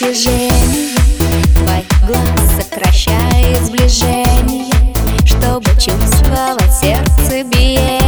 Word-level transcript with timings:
движение 0.00 0.94
Твой 1.54 1.84
глаз 2.06 2.56
сокращает 2.56 3.64
сближение 3.64 4.72
Чтобы 5.24 5.64
чувствовать 5.72 6.72
сердце 6.80 7.42
биение 7.44 8.07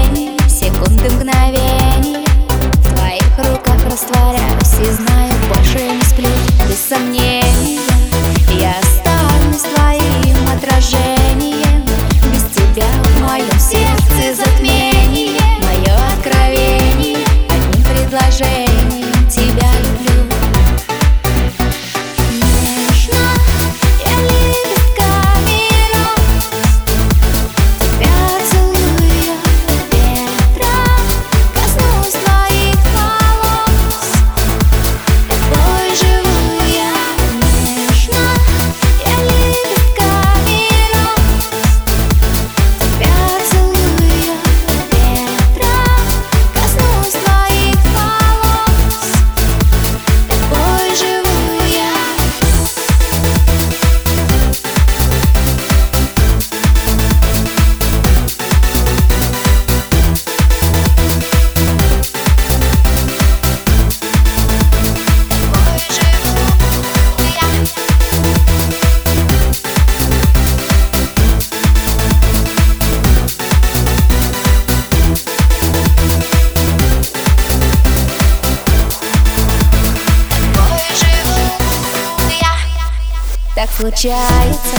Так 83.54 83.68
случается, 83.70 84.76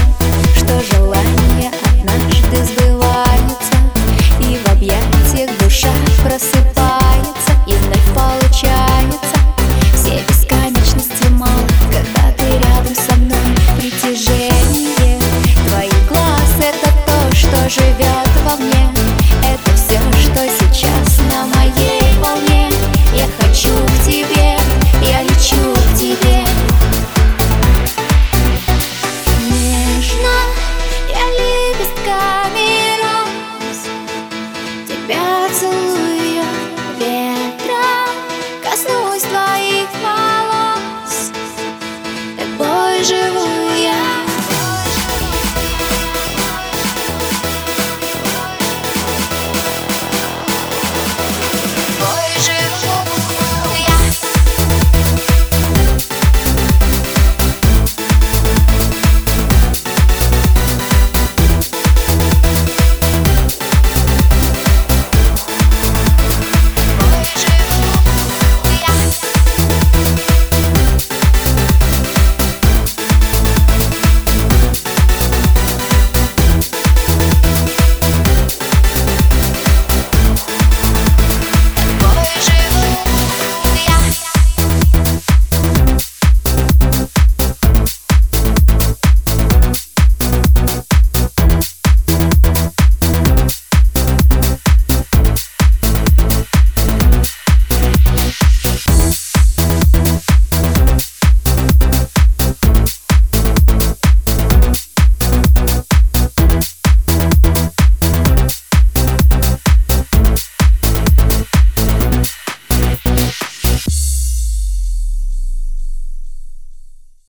что 0.55 0.79
желание 0.81 1.71
однажды 1.99 2.63
сдается 2.63 2.80